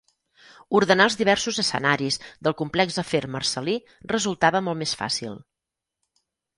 [0.79, 2.19] Ordenar els diversos escenaris
[2.49, 3.79] del complex afer marcel·lí
[4.17, 5.41] resultava molt més fàcil.